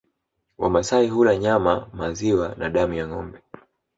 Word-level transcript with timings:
Wamasai 0.57 1.07
hula 1.09 1.35
nyama 1.37 1.89
maziwa 1.93 2.55
na 2.57 2.69
damu 2.69 2.93
ya 2.93 3.07
ngombe 3.07 3.39